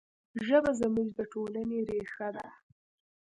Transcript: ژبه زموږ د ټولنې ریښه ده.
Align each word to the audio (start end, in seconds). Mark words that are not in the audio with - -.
ژبه 0.45 0.71
زموږ 0.81 1.07
د 1.17 1.19
ټولنې 1.31 1.79
ریښه 1.87 2.27
ده. 2.35 2.47